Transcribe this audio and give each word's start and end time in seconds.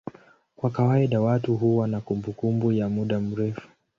Kwa 0.55 0.69
kawaida 0.69 1.21
watu 1.21 1.57
huwa 1.57 1.87
na 1.87 2.01
kumbukumbu 2.01 2.71
ya 2.71 2.89
muda 2.89 3.19
mrefu. 3.19 3.67